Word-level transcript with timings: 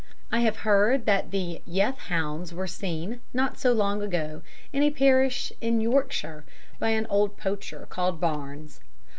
I 0.31 0.39
have 0.39 0.55
heard 0.65 1.05
that 1.05 1.29
the 1.29 1.61
"Yeth 1.63 1.99
Hounds" 2.09 2.55
were 2.55 2.65
seen, 2.65 3.19
not 3.35 3.59
so 3.59 3.71
long 3.71 4.01
ago, 4.01 4.41
in 4.73 4.81
a 4.81 4.89
parish 4.89 5.53
in 5.61 5.79
Yorkshire 5.79 6.43
by 6.79 6.89
an 6.89 7.05
old 7.11 7.37
poacher 7.37 7.85
called 7.87 8.19
Barnes. 8.19 8.79